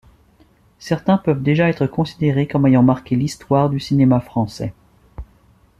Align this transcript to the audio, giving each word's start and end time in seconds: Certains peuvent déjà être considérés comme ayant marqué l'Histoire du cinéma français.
Certains 0.79 1.19
peuvent 1.19 1.43
déjà 1.43 1.69
être 1.69 1.85
considérés 1.85 2.47
comme 2.47 2.65
ayant 2.65 2.81
marqué 2.81 3.15
l'Histoire 3.15 3.69
du 3.69 3.79
cinéma 3.79 4.19
français. 4.19 4.73